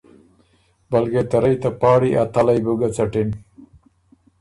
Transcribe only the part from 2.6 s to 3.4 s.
بُو ګۀ څَټِن۔